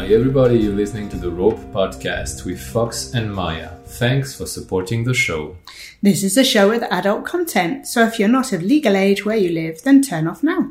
[0.00, 3.74] Hi, everybody, you're listening to the Rope Podcast with Fox and Maya.
[3.84, 5.58] Thanks for supporting the show.
[6.00, 9.36] This is a show with adult content, so if you're not of legal age where
[9.36, 10.70] you live, then turn off now.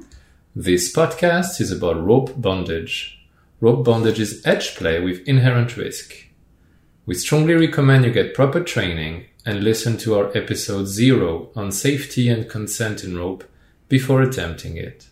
[0.55, 3.23] This podcast is about rope bondage.
[3.61, 6.25] Rope bondage is edge play with inherent risk.
[7.05, 12.29] We strongly recommend you get proper training and listen to our episode zero on safety
[12.29, 13.43] and consent in rope
[13.89, 15.05] before attempting it.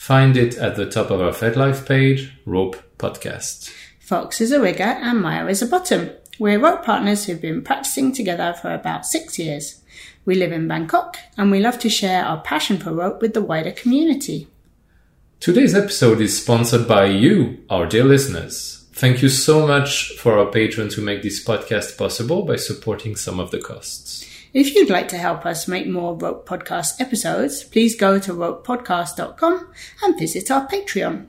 [0.00, 3.70] Find it at the top of our FetLife page, Rope Podcast.
[3.98, 6.08] Fox is a rigger and Maya is a bottom.
[6.38, 9.82] We're rope partners who've been practicing together for about six years.
[10.24, 13.42] We live in Bangkok and we love to share our passion for rope with the
[13.42, 14.48] wider community.
[15.38, 18.86] Today's episode is sponsored by you, our dear listeners.
[18.94, 23.38] Thank you so much for our patrons who make this podcast possible by supporting some
[23.38, 24.29] of the costs.
[24.52, 29.72] If you'd like to help us make more Rope Podcast episodes, please go to ropepodcast.com
[30.02, 31.26] and visit our Patreon.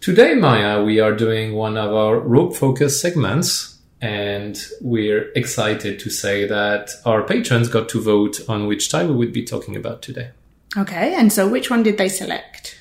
[0.00, 6.10] Today, Maya, we are doing one of our rope focus segments, and we're excited to
[6.10, 10.00] say that our patrons got to vote on which tie we would be talking about
[10.00, 10.30] today.
[10.76, 12.77] Okay, and so which one did they select?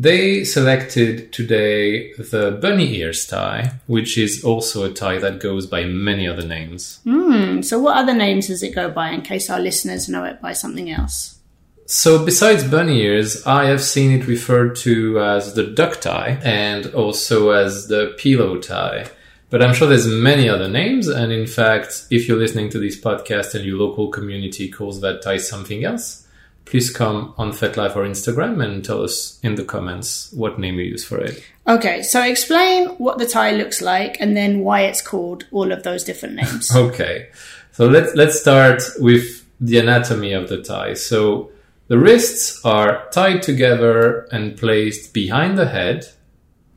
[0.00, 5.84] They selected today the bunny ears tie, which is also a tie that goes by
[5.84, 7.00] many other names.
[7.04, 10.40] Hmm, so what other names does it go by in case our listeners know it
[10.40, 11.38] by something else?
[11.84, 16.86] So, besides bunny ears, I have seen it referred to as the duck tie and
[16.94, 19.04] also as the pillow tie.
[19.50, 22.98] But I'm sure there's many other names, and in fact, if you're listening to this
[22.98, 26.26] podcast and your local community calls that tie something else,
[26.64, 30.84] please come on FetLife or Instagram and tell us in the comments what name you
[30.84, 31.42] use for it.
[31.66, 35.82] Okay, so explain what the tie looks like and then why it's called all of
[35.82, 36.70] those different names.
[36.76, 37.28] Okay,
[37.72, 40.94] so let's let's start with the anatomy of the tie.
[40.94, 41.50] So
[41.88, 46.06] the wrists are tied together and placed behind the head,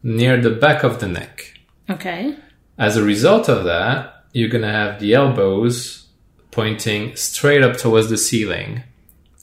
[0.02, 1.54] near the back of the neck.
[1.90, 2.36] Okay.
[2.78, 6.08] As a result of that, you're gonna have the elbows
[6.52, 8.84] pointing straight up towards the ceiling.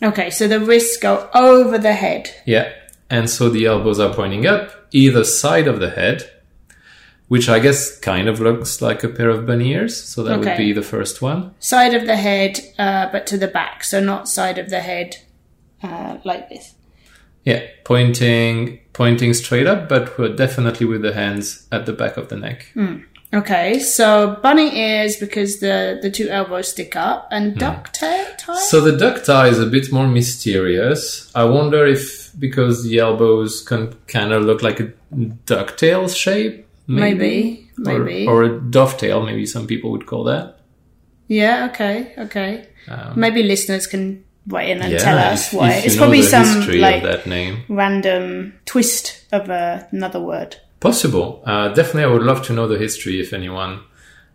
[0.03, 2.31] Okay, so the wrists go over the head.
[2.47, 2.73] Yeah.
[3.11, 6.31] And so the elbows are pointing up either side of the head,
[7.29, 10.03] which I guess kind of looks like a pair of bunny ears.
[10.03, 11.55] So that would be the first one.
[11.59, 15.17] Side of the head, uh, but to the back, so not side of the head
[15.83, 16.75] uh, like this.
[17.45, 22.29] Yeah, pointing pointing straight up, but we're definitely with the hands at the back of
[22.29, 22.73] the neck.
[23.33, 28.59] Okay, so bunny ears because the, the two elbows stick up, and duck tail tie?
[28.59, 31.31] So the duck tie is a bit more mysterious.
[31.35, 34.93] I wonder if because the elbows can kind of look like a
[35.47, 38.27] ducktail shape, maybe, Or- maybe.
[38.27, 40.57] or, a dovetail, maybe some people would call that.
[41.29, 42.67] yeah, okay, okay.
[43.15, 45.75] maybe listeners can write in and Yeah, tell us why.
[45.85, 47.63] it's probably some like that name.
[47.69, 50.57] random twist of uh, another word.
[50.81, 51.43] Possible.
[51.45, 53.81] Uh, definitely, I would love to know the history if anyone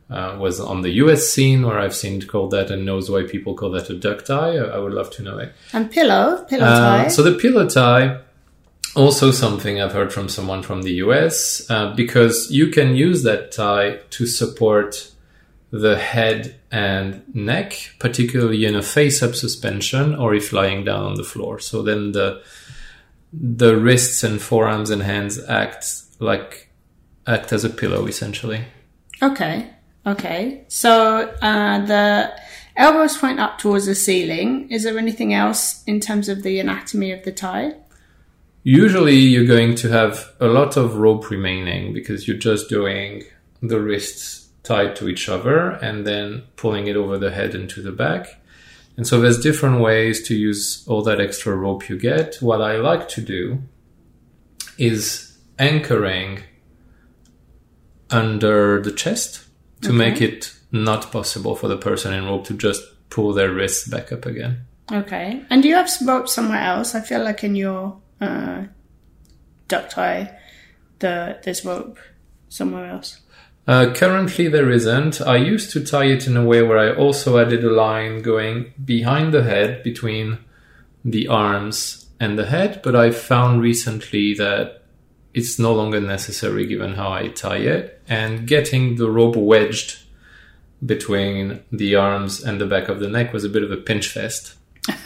[0.09, 3.56] uh, was on the US scene where I've seen called that and knows why people
[3.56, 4.56] call that a duck tie.
[4.57, 5.53] I would love to know it.
[5.73, 7.07] And pillow, pillow Uh, tie.
[7.07, 8.19] so the pillow tie,
[8.95, 13.51] also something I've heard from someone from the US, uh, because you can use that
[13.51, 15.09] tie to support
[15.72, 21.23] the head and neck, particularly in a face-up suspension or if lying down on the
[21.23, 21.57] floor.
[21.59, 22.41] So then the
[23.33, 25.83] the wrists and forearms and hands act
[26.20, 26.70] like
[27.28, 28.66] act as a pillow essentially.
[29.22, 29.70] Okay.
[30.06, 30.66] Okay.
[30.68, 32.34] So uh, the
[32.76, 34.70] elbows point up towards the ceiling.
[34.70, 37.75] Is there anything else in terms of the anatomy of the tie?
[38.64, 43.24] Usually, you're going to have a lot of rope remaining because you're just doing
[43.62, 47.81] the wrists tied to each other and then pulling it over the head and to
[47.81, 48.42] the back.
[48.98, 52.38] And so, there's different ways to use all that extra rope you get.
[52.42, 53.62] What I like to do
[54.80, 55.25] is
[55.60, 56.40] anchoring
[58.10, 59.46] under the chest
[59.82, 59.98] to Okay.
[59.98, 64.12] make it not possible for the person in rope to just pull their wrists back
[64.12, 64.62] up again.
[64.92, 65.42] Okay.
[65.50, 66.94] And do you have rope somewhere else?
[66.96, 68.64] I feel like in your uh,
[69.68, 70.38] duck tie,
[71.00, 71.98] the there's rope
[72.50, 73.19] somewhere else.
[73.68, 75.19] Uh, currently, there isn't.
[75.22, 78.74] I used to tie it in a way where I also added a line going
[78.84, 80.38] behind the head between
[81.04, 84.84] the arms and the head, but I found recently that
[85.36, 88.02] it's no longer necessary given how I tie it.
[88.08, 90.00] And getting the rope wedged
[90.84, 94.08] between the arms and the back of the neck was a bit of a pinch
[94.08, 94.56] fest.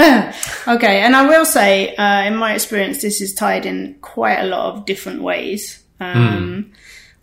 [0.68, 4.46] Okay, and I will say, uh, in my experience, this is tied in quite a
[4.46, 6.72] lot of different ways, um,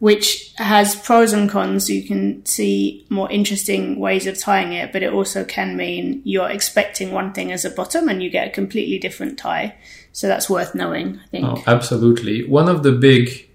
[0.00, 1.88] which has pros and cons.
[1.88, 6.50] You can see more interesting ways of tying it, but it also can mean you're
[6.50, 9.76] expecting one thing as a bottom and you get a completely different tie.
[10.16, 11.44] So that's worth knowing, I think.
[11.46, 12.42] Oh, absolutely.
[12.48, 13.50] One of the big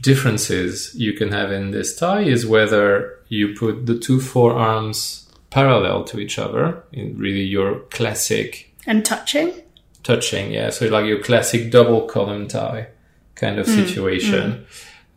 [0.00, 6.04] differences you can have in this tie is whether you put the two forearms parallel
[6.04, 9.52] to each other in really your classic And touching.
[10.02, 10.70] touching, yeah.
[10.70, 12.88] So like your classic double column tie
[13.34, 14.64] kind of situation,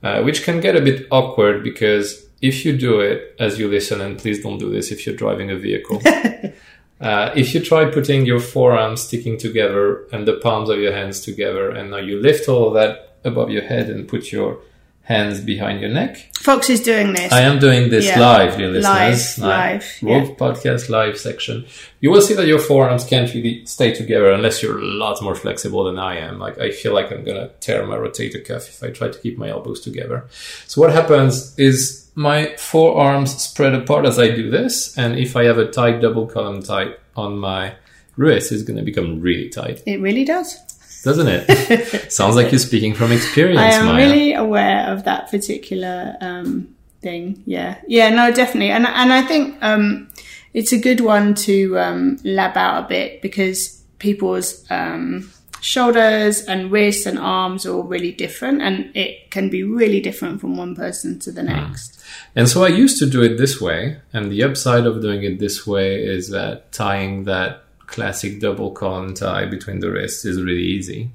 [0.04, 4.02] Uh, which can get a bit awkward because if you do it as you listen,
[4.02, 6.02] and please don't do this if you're driving a vehicle.
[7.02, 11.22] uh, if you try putting your forearms sticking together and the palms of your hands
[11.22, 14.60] together, and now you lift all of that above your head and put your
[15.10, 17.34] hands behind your neck, Fox is doing this.
[17.34, 18.20] I am doing this Yeah.
[18.20, 19.38] live, dear listeners.
[19.40, 21.66] Live, live, Rope podcast live section.
[22.00, 25.36] You will see that your forearms can't really stay together unless you're a lot more
[25.36, 26.40] flexible than I am.
[26.40, 29.38] Like I feel like I'm gonna tear my rotator cuff if I try to keep
[29.38, 30.26] my elbows together.
[30.68, 35.44] So what happens is my forearms spread apart as I do this, and if I
[35.46, 37.74] have a tight double column tie on my
[38.16, 40.58] wrist, it's gonna become really tight, it really does.
[41.04, 42.12] Doesn't it?
[42.12, 43.96] Sounds like you're speaking from experience, I am Maya.
[43.96, 47.42] really aware of that particular um, thing.
[47.46, 50.10] Yeah, yeah, no, definitely, and and I think um,
[50.54, 55.32] it's a good one to um, lab out a bit because people's um,
[55.62, 60.42] shoulders and wrists and arms are all really different, and it can be really different
[60.42, 62.04] from one person to the next.
[62.36, 65.40] And so I used to do it this way, and the upside of doing it
[65.40, 70.64] this way is that tying that classic double column tie between the wrists is really
[70.64, 71.12] easy.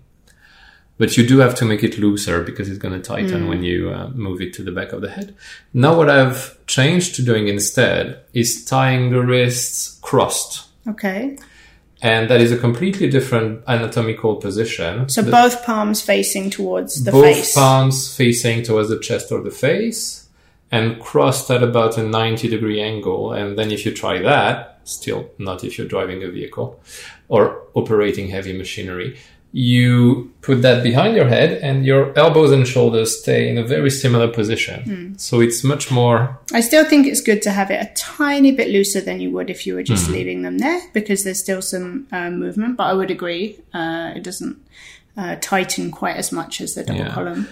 [0.97, 3.91] But you do have to make it looser because it's going to tighten when you
[3.91, 5.35] uh, move it to the back of the head.
[5.73, 10.69] Now, what I've changed to doing instead is tying the wrists crossed.
[10.87, 11.37] Okay,
[12.03, 15.09] And that is a completely different anatomical position.
[15.09, 17.55] so The- both palms facing towards the both face.
[17.55, 20.24] Both palms facing towards the chest or the face
[20.75, 24.55] and crossed at about a 90 degree angle and then if you try that
[24.85, 26.69] still not if you're driving a vehicle
[27.29, 27.41] or
[27.75, 29.09] operating heavy machinery
[29.57, 33.89] you put that behind your head and your elbows and shoulders stay in a very
[34.03, 36.19] similar position so it's much more
[36.53, 39.49] I still think it's good to have it a tiny bit looser than you would
[39.51, 42.77] if you were just leaving them there because there's still some uh, movement.
[42.77, 44.57] But I would agree, uh, it doesn't
[45.17, 47.15] uh, tighten quite as much as the double Yeah.
[47.15, 47.43] column.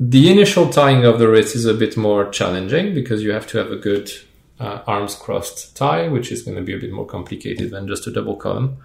[0.00, 3.58] The initial tying of the wrist is a bit more challenging because you have to
[3.58, 4.10] have a good
[4.58, 8.06] uh, arms crossed tie, which is going to be a bit more complicated than just
[8.08, 8.78] a double column.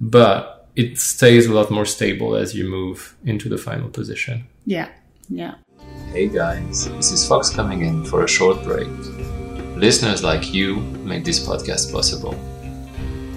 [0.00, 4.48] But it stays a lot more stable as you move into the final position.
[4.64, 4.88] Yeah,
[5.28, 5.54] yeah.
[6.10, 8.88] Hey guys, this is Fox coming in for a short break.
[9.76, 12.34] Listeners like you make this podcast possible.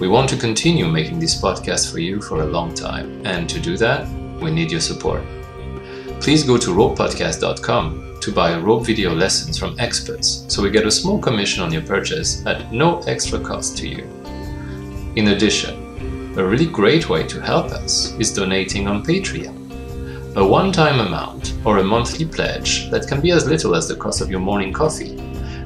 [0.00, 3.60] We want to continue making this podcast for you for a long time, and to
[3.60, 4.08] do that,
[4.40, 5.22] we need your support.
[6.20, 10.90] Please go to ropepodcast.com to buy rope video lessons from experts so we get a
[10.90, 14.04] small commission on your purchase at no extra cost to you.
[15.16, 20.36] In addition, a really great way to help us is donating on Patreon.
[20.36, 23.96] A one time amount or a monthly pledge that can be as little as the
[23.96, 25.16] cost of your morning coffee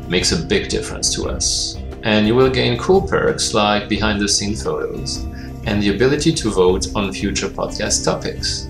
[0.08, 1.76] makes a big difference to us.
[2.04, 5.24] And you will gain cool perks like behind the scenes photos
[5.66, 8.68] and the ability to vote on future podcast topics.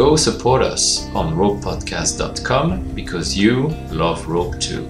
[0.00, 4.80] Go support us on ropepodcast.com because you love rope too.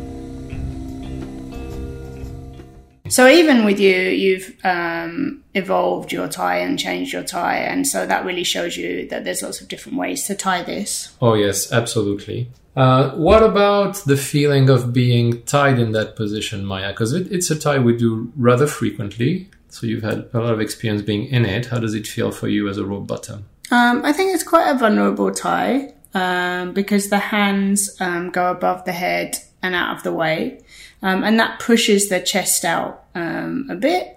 [3.09, 8.07] So even with you, you've um, evolved your tie and changed your tie, and so
[8.07, 11.12] that really shows you that there's lots of different ways to tie this.
[11.21, 12.49] Oh, yes, absolutely.
[12.76, 16.90] Uh, what about the feeling of being tied in that position, Maya?
[16.90, 19.50] Because it, it's a tie we do rather frequently.
[19.71, 21.67] So you've had a lot of experience being in it.
[21.67, 23.47] How does it feel for you as a rope bottom?
[23.71, 28.85] Um, I think it's quite a vulnerable tie um, because the hands um, go above
[28.85, 30.61] the head and out of the way,
[31.03, 34.17] um, and that pushes the chest out um, a bit.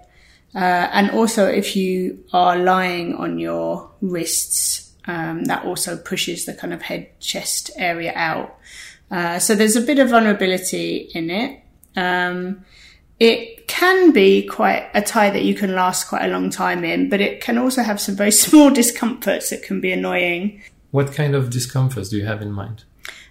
[0.56, 6.54] Uh, and also, if you are lying on your wrists, um, that also pushes the
[6.54, 8.58] kind of head chest area out.
[9.12, 11.60] Uh, so there's a bit of vulnerability in it.
[11.96, 12.64] Um,
[13.20, 17.10] it can be quite a tie that you can last quite a long time in,
[17.10, 20.62] but it can also have some very small discomforts that can be annoying.
[20.92, 22.84] What kind of discomforts do you have in mind?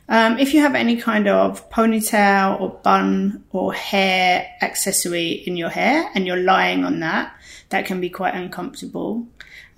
[0.09, 5.71] Um, if you have any kind of ponytail or bun or hair accessory in your
[5.71, 7.35] hair and you're lying on that,
[7.71, 9.27] that can be quite uncomfortable.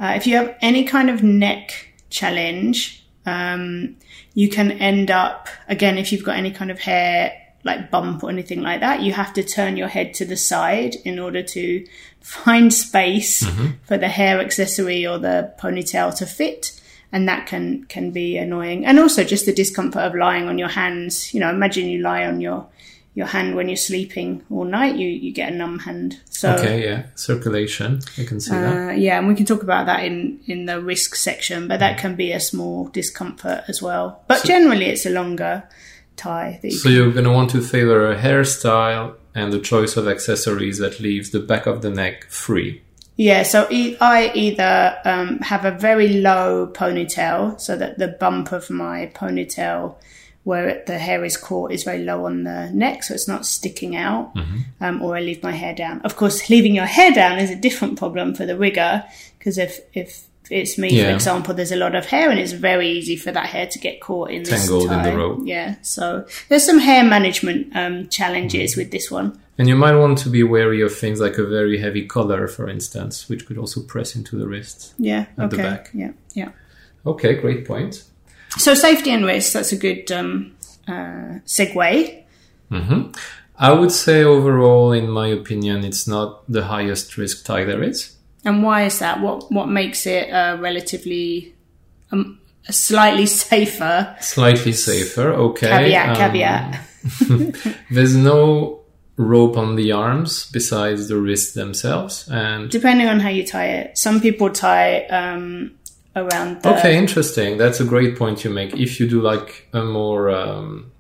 [0.01, 3.97] Uh, if you have any kind of neck challenge, um,
[4.35, 7.33] you can end up, again, if you've got any kind of hair
[7.65, 10.97] like bump or anything like that, you have to turn your head to the side
[11.05, 11.87] in order to
[12.21, 13.47] find space
[13.87, 16.81] for the hair accessory or the ponytail to fit.
[17.13, 18.85] And that can, can be annoying.
[18.85, 21.33] And also just the discomfort of lying on your hands.
[21.33, 22.67] You know, imagine you lie on your,
[23.15, 26.21] your hand when you're sleeping all night, you, you get a numb hand.
[26.29, 28.01] So Okay, yeah, circulation.
[28.19, 28.89] I can see that.
[28.89, 31.99] uh, yeah, and we can talk about that in, in the risk section, but that
[31.99, 34.23] can be a small discomfort as well.
[34.27, 35.63] But generally, it's a longer
[36.17, 36.59] tie.
[36.63, 40.07] That you So you're going to want to favor a hairstyle and the choice of
[40.09, 42.83] accessories that leaves the back of the neck free.
[43.17, 48.51] Yeah, so e- I either um, have a very low ponytail, so that the bump
[48.51, 49.95] of my ponytail,
[50.43, 53.47] where it, the hair is caught, is very low on the neck, so it's not
[53.47, 54.33] sticking out,
[54.81, 56.01] um, or I leave my hair down.
[56.03, 59.05] Of course, leaving your hair down is a different problem for the rigger,
[59.39, 62.89] because if if it's me, for example, there's a lot of hair, and it's very
[62.89, 65.41] easy for that hair to get caught in this Tangled in the rope.
[65.45, 69.41] Yeah, so there's some hair management um, challenges with this one.
[69.57, 72.69] And you might want to be wary of things like a very heavy collar, for
[72.69, 74.95] instance, which could also press into the wrist.
[74.99, 75.91] Yeah, At the back.
[75.95, 76.51] yeah, yeah.
[77.07, 78.03] Okay, great point.
[78.59, 80.57] So safety and risk, that's a good um,
[80.89, 82.25] uh, segue.
[82.71, 83.13] hmm
[83.57, 88.14] I would say overall, in my opinion, it's not the highest risk tie there is.
[88.45, 89.21] And why is that?
[89.21, 91.55] What what makes it uh, relatively
[92.13, 94.17] um, slightly safer?
[94.21, 95.69] Slightly safer, okay.
[95.69, 96.81] Caveat, Um, caveat.
[97.91, 98.81] There's no
[99.17, 102.29] rope on the arms besides the wrists themselves.
[102.31, 103.97] And Depending on how you tie it.
[103.99, 105.73] Some people tie um,
[106.17, 106.77] around the.
[106.79, 107.57] okay, interesting.
[107.57, 108.75] That's a great point you make.
[108.75, 110.91] If you do like a more um,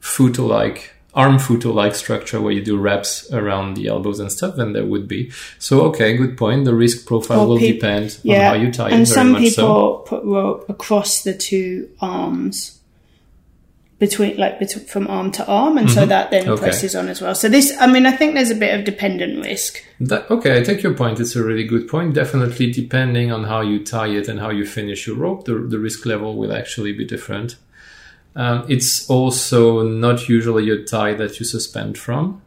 [0.00, 4.56] futo like arm futo like structure where you do wraps around the elbows and stuff,
[4.56, 5.30] then there would be.
[5.58, 6.64] So okay, good point.
[6.64, 9.06] The risk profile Or will peop- depend Yeah, on how you tie and it.
[9.08, 10.04] Very some much people so.
[10.06, 12.78] put rope across the two arms.
[13.98, 16.52] Between like bet- from arm to arm, and so that then Mm-hmm.
[16.54, 16.62] Okay.
[16.64, 17.36] presses on as well.
[17.36, 19.80] So this, I mean, I think there's a bit of dependent risk.
[20.00, 21.20] That, okay, I take your point.
[21.20, 22.12] It's a really good point.
[22.12, 25.78] Definitely, depending on how you tie it and how you finish your rope, the, the
[25.78, 27.54] risk level will actually be different.
[28.34, 32.42] Um, it's also not usually a tie that you suspend from.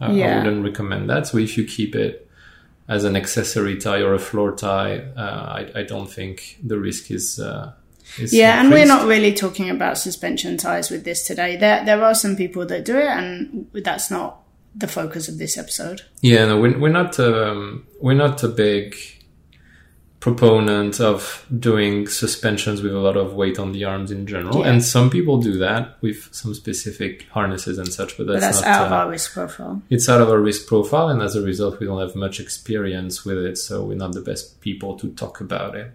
[0.00, 1.26] Uh, I wouldn't recommend that.
[1.26, 2.28] So if you keep it
[2.88, 7.10] as an accessory tie or a floor tie, uh, I, I don't think the risk
[7.10, 7.38] is.
[7.38, 7.72] Uh,
[8.18, 11.56] is Yeah, and we're not really talking about suspension ties with this today.
[11.56, 14.40] There, there are some people that do it, and that's not
[14.74, 16.02] the focus of this episode.
[16.20, 18.96] Yeah, no, we're, we're not um, we're not a big
[20.20, 24.68] proponent of doing suspensions with a lot of weight on the arms in general, Yeah.
[24.70, 28.16] and some people do that with some specific harnesses and such.
[28.18, 28.68] But that's, But that's not.
[28.68, 29.82] out of uh, our risk profile.
[29.88, 33.24] it's out of our risk profile, and as a result, we don't have much experience
[33.24, 35.90] with it, so we're not the best people to talk about it.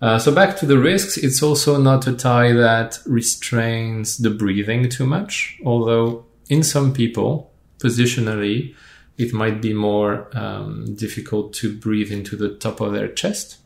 [0.00, 4.88] Uh, so back to the risks, it's also not a tie that restrains the breathing
[4.88, 7.50] too much, although in some people,
[7.80, 8.74] positionally,
[9.18, 13.58] it might be more um, difficult to breathe into the top of their chest.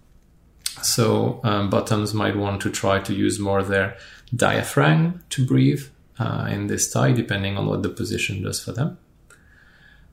[0.82, 3.96] So um, bottoms might want to try to use more their
[4.34, 5.84] diaphragm to breathe
[6.18, 8.98] uh, in this tie, depending on what the position does for them.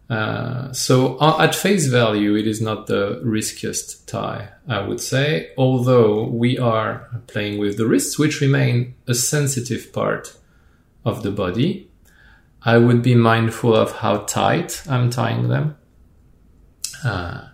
[0.09, 6.23] Uh, so at face value, it is not the riskiest tie, I would say, although
[6.23, 10.35] we are playing with the wrists, which remain a sensitive part
[11.05, 11.88] of the body.
[12.63, 15.77] I would be mindful of how tight I'm tying them.
[17.03, 17.45] Uh,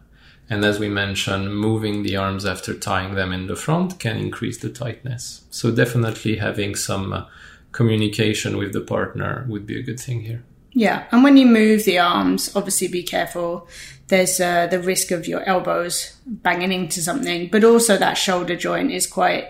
[0.50, 4.57] and as we mentioned, moving the arms after tying them in the front can increase
[4.57, 5.43] the tightness.
[5.50, 7.25] So definitely having some uh,
[7.71, 10.43] communication with the partner would be a good thing here.
[10.71, 13.67] Yeah, and when you move the arms, obviously be careful.
[14.07, 18.91] There's uh, the risk of your elbows banging into something, but also that shoulder joint
[18.91, 19.47] is quite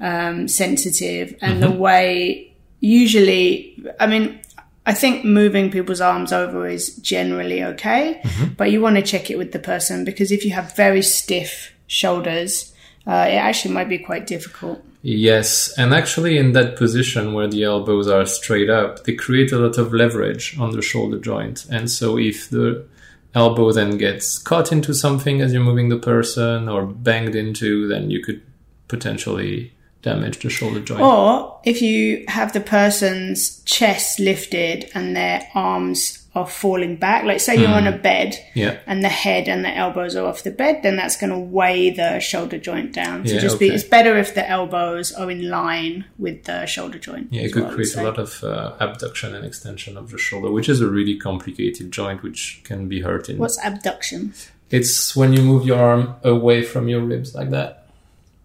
[0.00, 4.40] um, sensitive, and the way usually, I mean,
[4.86, 8.22] I think moving people's arms over is generally okay,
[8.56, 11.72] but you want to check it with the person because if you have very stiff
[11.86, 12.74] shoulders,
[13.06, 14.84] uh, it actually might be quite difficult.
[15.02, 19.58] Yes, and actually, in that position where the elbows are straight up, they create a
[19.58, 21.66] lot of leverage on the shoulder joint.
[21.70, 22.86] And so, if the
[23.34, 28.10] elbow then gets caught into something as you're moving the person or banged into, then
[28.10, 28.40] you could
[28.88, 31.00] potentially damage the shoulder joint.
[31.00, 37.40] Or if you have the person's chest lifted and their arms are falling back, like
[37.40, 40.50] say you're on a bed yeah, and the head and the elbows are off the
[40.50, 43.26] bed, then that's going to weigh the shoulder joint down.
[43.26, 46.98] So Yeah, just be, it's better if the elbows are in line with the shoulder
[46.98, 47.28] joint.
[47.32, 50.50] yeah, it could would create a lot of uh, abduction and extension of the shoulder,
[50.50, 53.38] which is a really complicated joint, which can be hurting.
[53.38, 54.34] What's abduction?
[54.70, 57.86] It's when you move your arm away from your ribs like that.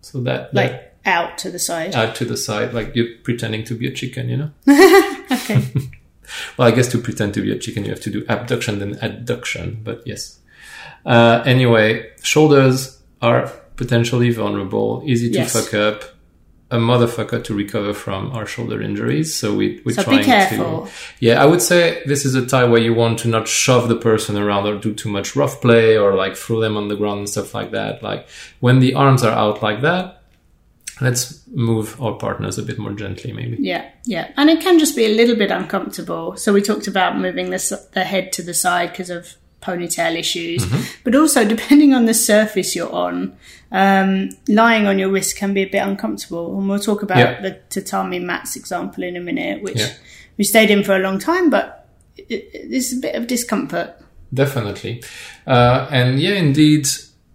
[0.01, 1.93] So that, that Like out to the side.
[1.95, 4.51] out to the side, like you're pretending to be a chicken, you know?
[5.31, 5.61] okay.
[6.57, 8.93] Well, I guess to pretend to be a chicken, you have to do abduction then
[9.07, 10.37] adduction, but yes.
[11.03, 13.47] Uh, anyway, shoulders are
[13.77, 15.53] potentially vulnerable, easy to Yes.
[15.53, 16.03] fuck up.
[16.71, 19.33] a motherfucker to recover from our shoulder injuries.
[19.33, 20.85] So we, we're So trying be careful.
[20.85, 20.91] to.
[21.19, 23.95] Yeah, I would say this is a tie where you want to not shove the
[23.95, 27.19] person around or do too much rough play or like throw them on the ground
[27.21, 28.03] and stuff like that.
[28.03, 28.27] Like
[28.59, 30.18] when the arms are out like that,
[31.01, 33.57] let's move our partners a bit more gently, maybe.
[33.59, 36.35] Yeah, yeah, and it can just be a little bit uncomfortable.
[36.37, 40.65] So we talked about moving the the head to the side because of ponytail issues,
[40.65, 40.81] Mm-hmm.
[41.03, 43.35] but also depending on the surface you're on,
[43.71, 46.57] um, lying on your wrist can be a bit uncomfortable.
[46.57, 47.41] And we'll talk about Yeah.
[47.41, 49.91] the tatami mats example in a minute, which Yeah.
[50.37, 51.87] we stayed in for a long time, but
[52.17, 53.95] it, it, there's a bit of discomfort.
[54.33, 55.03] Definitely.
[55.45, 56.87] Uh, and yeah, indeed,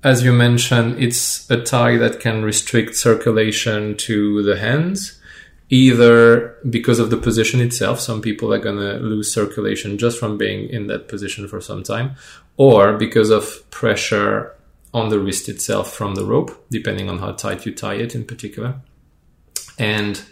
[0.04, 5.18] as you mentioned, it's a tie that can restrict circulation to the hands,
[5.70, 7.98] either because of the position itself.
[8.00, 11.82] Some people are going to lose circulation just from being in that position for some
[11.82, 12.16] time,
[12.58, 14.54] or because of pressure
[14.92, 18.24] on the wrist itself from the rope, depending on how tight you tie it in
[18.24, 18.76] particular.
[19.78, 20.22] And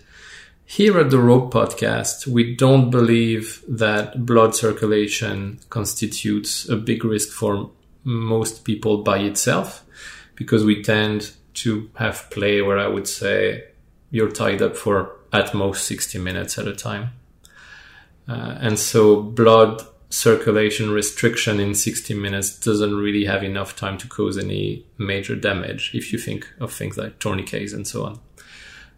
[0.67, 7.31] here at the Rope Podcast, we don't believe that blood circulation constitutes a big risk
[7.31, 7.71] for
[8.04, 9.85] most people by itself,
[10.35, 13.64] because we tend to have play where I would say
[14.11, 17.11] you're tied up for at most 60 minutes at a time.
[18.28, 24.06] Uh, and so blood circulation restriction in 60 minutes doesn't really have enough time to
[24.06, 28.21] cause any major damage if you think of things like tourniquets and so on.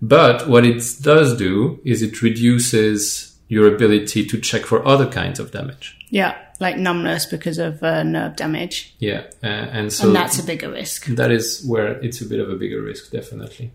[0.02, 5.38] But what it does do is it reduces your ability to check for other kinds
[5.40, 5.86] of damage.
[6.10, 9.46] Yeah, like numbness because of uh, nerve damage, Yeah, uh,
[9.76, 11.06] and so and that's a bigger risk.
[11.06, 13.72] that is where it's a bit of a bigger risk, definitely.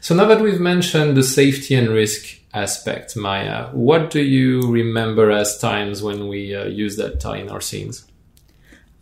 [0.00, 5.30] So now that we've mentioned the safety and risk aspect, Maya, what do you remember
[5.30, 8.04] as times when we uh, use that tie in our scenes?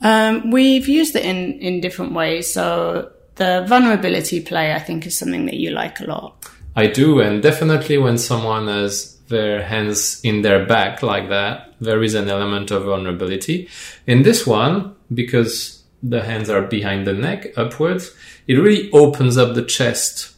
[0.02, 2.52] Um, we've used it in, in different ways.
[2.52, 6.47] So the vulnerability play, I think, is something that you like a lot.
[6.76, 12.02] I do, and definitely when someone has their hands in their back like that, there
[12.02, 13.68] is an element of vulnerability.
[14.06, 18.14] In this one, because the hands are behind the neck upwards,
[18.46, 20.32] it really opens up the chest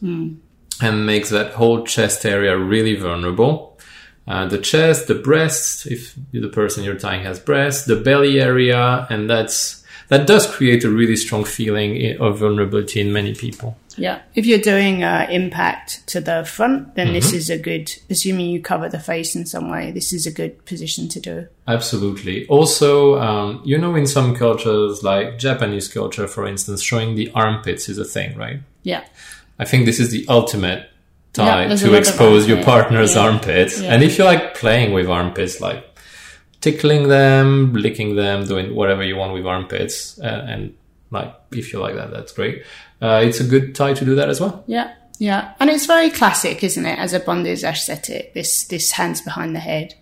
[0.81, 3.77] and makes that whole chest area really vulnerable.
[4.25, 9.05] Uh, the chest, the breasts, if the person you're tying has breasts, the belly area,
[9.09, 13.77] and that's that does create a really strong feeling of vulnerability in many people.
[13.95, 14.21] Yeah.
[14.33, 18.59] If you're doing uh, impact to the front, then this is a good, assuming you
[18.61, 21.47] cover the face in some way, this is a good position to do.
[21.67, 22.47] Absolutely.
[22.47, 27.87] Also, um, you know, in some cultures, like Japanese culture, for instance, showing the armpits
[27.87, 28.61] is a thing, right?
[28.81, 29.03] Yeah.
[29.59, 30.89] I think this is the ultimate
[31.33, 33.21] tie Yeah, to expose your partner's Yeah.
[33.21, 33.79] armpits.
[33.79, 33.93] Yeah.
[33.93, 35.92] And if you like playing with armpits, like
[36.63, 40.73] tickling them, licking them, doing whatever you want with armpits, uh, and
[41.11, 42.63] like if you like that, that's great.
[43.01, 44.63] Uh, it's a good tie to do that as well.
[44.65, 44.95] Yeah.
[45.19, 45.53] Yeah.
[45.59, 49.59] And it's very classic, isn't it, as a bondage aesthetic, this, this hands behind the
[49.59, 49.93] head.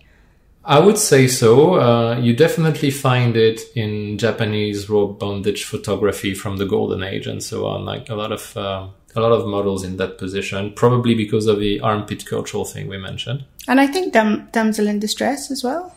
[0.64, 1.74] I would say so.
[1.74, 7.42] Uh, you definitely find it in Japanese rope bondage photography from the golden age and
[7.42, 7.84] so on.
[7.84, 11.58] Like a lot of uh, a lot of models in that position, probably because of
[11.58, 13.44] the armpit cultural thing we mentioned.
[13.66, 15.94] And I think dam- damsel in distress as well.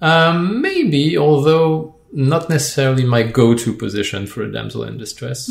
[0.00, 5.50] Um, maybe, although not necessarily my go-to position for a damsel in distress.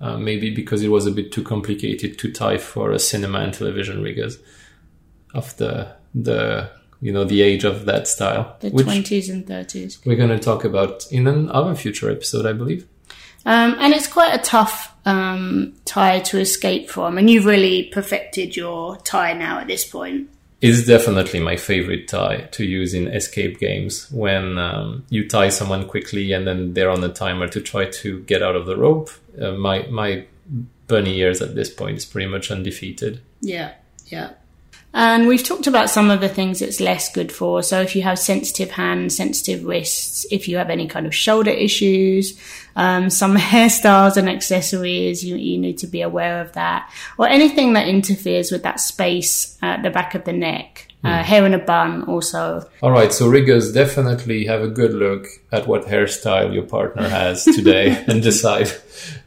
[0.00, 3.52] Uh, maybe because it was a bit too complicated to tie for a cinema and
[3.52, 4.38] television riggers
[5.34, 6.70] of the the
[7.02, 10.04] you know the age of that style, The 20s and 30s.
[10.06, 12.86] we're going to talk about in another future episode, I believe.
[13.46, 17.16] Um, and it's quite a tough um, tie to escape from.
[17.16, 20.28] And you've really perfected your tie now at this point.
[20.60, 25.88] It's definitely my favorite tie to use in escape games when um, you tie someone
[25.88, 29.10] quickly and then they're on a timer to try to get out of the rope.
[29.40, 30.26] Uh, my my
[30.86, 33.20] bunny ears at this point is pretty much undefeated.
[33.40, 33.72] Yeah,
[34.06, 34.32] yeah.
[34.92, 37.62] And we've talked about some of the things it's less good for.
[37.62, 41.50] So if you have sensitive hands, sensitive wrists, if you have any kind of shoulder
[41.50, 42.38] issues,
[42.74, 46.92] um, some hairstyles and accessories, you, you need to be aware of that.
[47.18, 50.86] Or anything that interferes with that space at the back of the neck.
[51.02, 52.68] Uh, hair in a bun also.
[52.82, 57.42] All right, so riggers definitely have a good look at what hairstyle your partner has
[57.42, 58.66] today and decide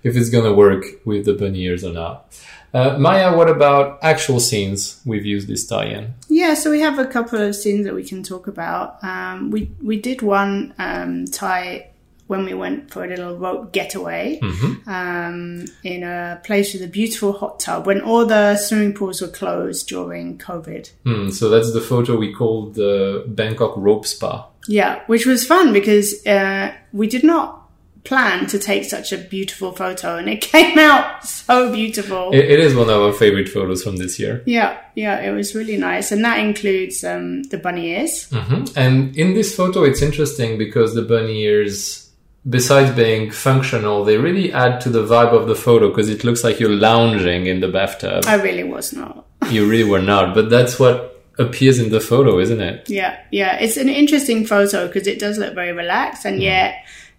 [0.03, 2.31] if it's going to work with the bunny ears or not.
[2.73, 6.13] Uh, Maya, what about actual scenes we've used this tie in?
[6.27, 9.03] Yeah, so we have a couple of scenes that we can talk about.
[9.03, 11.89] Um, we we did one um, tie
[12.27, 14.39] when we went for a little rope getaway
[14.87, 19.27] um, in a place with a beautiful hot tub when all the swimming pools were
[19.27, 20.89] closed during COVID.
[21.03, 24.47] Hmm, so that's the photo we called the Bangkok Rope Spa.
[24.67, 27.62] Yeah, which was fun because uh, we did not
[28.03, 32.31] plan to take such a beautiful photo, and it came out so beautiful.
[32.31, 34.43] It, it is one of our favorite photos from this year.
[34.45, 38.29] yeah, yeah, it was really nice, and that includes um, the bunny ears.
[38.31, 42.09] hmm And in this photo, it's interesting because the bunny ears,
[42.49, 46.43] besides being functional, they really add to the vibe of the photo because it looks
[46.43, 48.25] like you're lounging in the bathtub.
[48.27, 49.25] I really was not.
[49.49, 52.87] you really were not, but that's what appears in the photo, isn't it?
[52.89, 56.29] Yeah, yeah, it's an interesting photo because it does look very relaxed, Mm.
[56.33, 56.75] and yet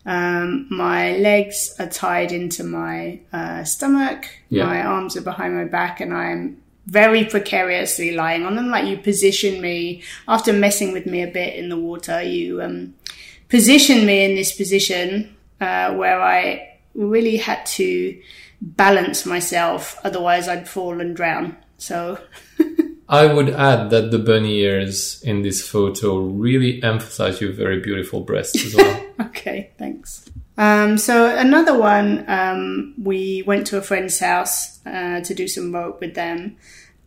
[0.07, 4.67] um, my legs are tied into my uh, stomach, Yeah.
[4.67, 8.69] my arms are behind my back, and I'm very precariously lying on them.
[8.71, 12.95] Like you position me after messing with me a bit in the water, you um,
[13.49, 18.21] position me in this position uh, where I really had to
[18.61, 21.57] balance myself, otherwise I'd fall and drown.
[21.79, 22.19] So
[23.09, 28.21] I would add that the bunny ears in this photo really emphasize your very beautiful
[28.21, 29.01] breasts as well.
[29.21, 30.29] Okay, thanks.
[30.59, 35.73] Um, so another one, um, we went to a friend's house uh, to do some
[35.73, 36.57] rope with them,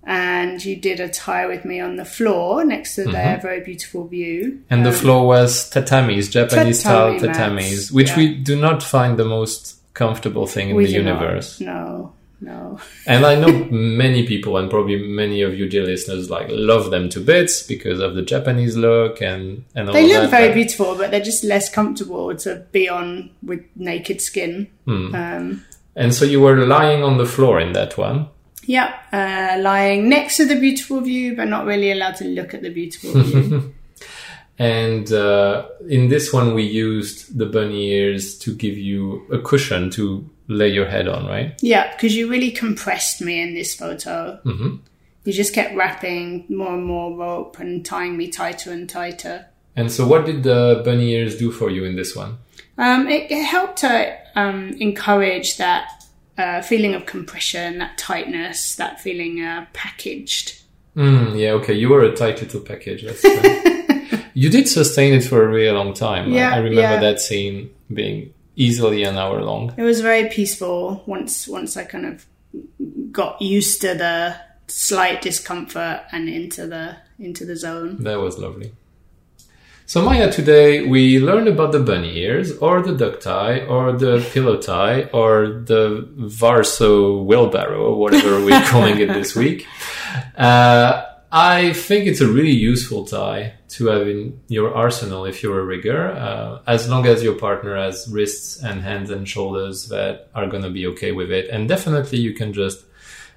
[0.04, 4.08] and you did a tie with me on the floor next to their very beautiful
[4.08, 4.62] view.
[4.70, 8.18] And the floor was tatamis, Japanese style Tatami mats, tatamis, which yeah.
[8.18, 11.60] we do not find the most comfortable thing in We the do not- universe.
[11.60, 12.80] No, no.
[13.08, 17.10] And I know many people, and probably many of you dear listeners, like love them
[17.10, 20.02] to bits because of the Japanese look and and all that.
[20.02, 20.22] They that.
[20.22, 24.68] look very but- beautiful, but they're just less comfortable to be on with naked skin.
[24.86, 25.16] Hmm.
[25.16, 25.64] Um,
[25.96, 28.28] And so you were lying on the floor in that one.
[28.68, 32.62] yeah, uh, lying next to the beautiful view, but not really allowed to look at
[32.62, 33.74] the beautiful view.
[34.60, 39.90] And uh, in this one, we used the bunny ears to give you a cushion
[39.92, 41.54] to lay your head on, right?
[41.62, 44.40] Yeah, because you really compressed me in this photo.
[44.46, 44.80] Mhm.
[45.26, 49.48] You just kept wrapping more and more rope and tying me tighter and tighter.
[49.76, 52.38] And so, what did the bunny ears do for you in this one?
[52.78, 55.90] Um, it, it helped to um, encourage that
[56.38, 60.62] uh, feeling of compression, that tightness, that feeling uh, packaged.
[60.96, 61.74] Mm, yeah, okay.
[61.74, 63.04] You were a tight little package.
[63.04, 66.32] That's, you did sustain it for a really long time.
[66.32, 67.00] Yeah, I remember yeah.
[67.00, 69.74] that scene being easily an hour long.
[69.78, 72.26] It was very peaceful once once I kind of
[73.12, 74.36] got used to the
[74.68, 78.04] slight discomfort and into the into the zone.
[78.04, 78.74] That was lovely.
[79.86, 84.20] So Maya, today we learned about the bunny ears, or the duck tie, or the
[84.34, 89.66] pillow tie, or the Varso wheelbarrow, or whatever we're calling it this week.
[90.36, 95.60] Uh, I think it's a really useful tie to have in your arsenal if you're
[95.60, 100.30] a rigger, uh, as long as your partner has wrists and hands and shoulders that
[100.34, 101.50] are going to be okay with it.
[101.50, 102.86] And definitely you can just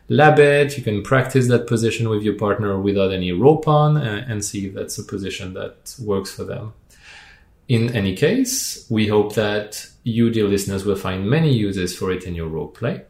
[0.09, 0.77] lab it.
[0.77, 4.67] You can practice that position with your partner without any rope on and, and see
[4.67, 6.75] if that's a position that works for them.
[7.67, 12.25] In any case, we hope that you, dear listeners, will find many uses for it
[12.25, 13.03] in your role play.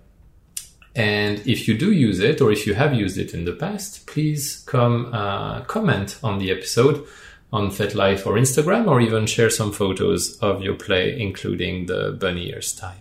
[0.95, 4.07] And if you do use it, or if you have used it in the past,
[4.07, 7.07] please come uh, comment on the episode
[7.53, 12.51] on FetLife or Instagram, or even share some photos of your play, including the bunny
[12.51, 12.99] ears tie.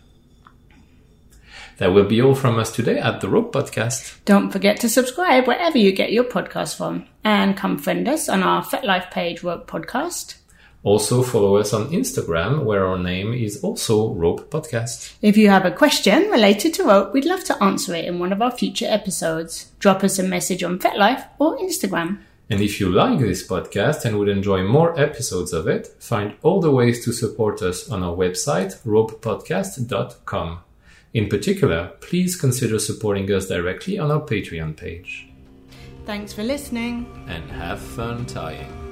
[1.77, 4.17] That will be all from us today at the Rope Podcast.
[4.25, 8.43] Don't forget to subscribe wherever you get your podcast from, and come friend us on
[8.43, 10.35] our FetLife page, Rope Podcast.
[10.83, 15.13] Also, follow us on Instagram, where our name is also Rope Podcast.
[15.21, 18.31] If you have a question related to rope, we'd love to answer it in one
[18.31, 19.71] of our future episodes.
[19.79, 22.19] Drop us a message on FetLife or Instagram.
[22.49, 26.61] And if you like this podcast and would enjoy more episodes of it, find all
[26.61, 30.59] the ways to support us on our website, ropepodcast.com.
[31.13, 35.27] In particular, please consider supporting us directly on our Patreon page.
[36.05, 37.05] Thanks for listening.
[37.27, 38.88] And have fun tying.